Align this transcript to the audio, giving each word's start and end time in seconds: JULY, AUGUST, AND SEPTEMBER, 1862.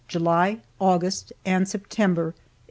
JULY, 0.07 0.61
AUGUST, 0.79 1.31
AND 1.45 1.67
SEPTEMBER, 1.69 2.23
1862. 2.33 2.41